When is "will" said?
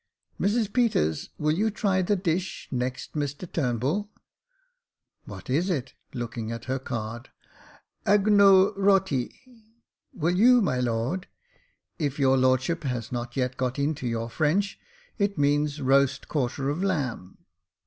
1.37-1.51, 10.11-10.33